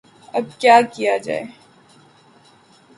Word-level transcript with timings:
اب 0.33 0.45
کیا 0.59 0.75
کیا 0.93 1.13
جائے؟ 1.25 1.43